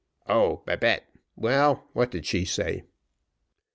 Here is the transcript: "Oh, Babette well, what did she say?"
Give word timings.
"Oh, 0.27 0.63
Babette 0.65 1.05
well, 1.35 1.87
what 1.93 2.09
did 2.09 2.25
she 2.25 2.43
say?" 2.43 2.85